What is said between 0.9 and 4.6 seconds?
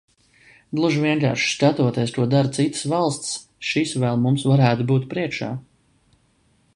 vienkārši, skatoties, ko dara citas valstis, šis vēl mums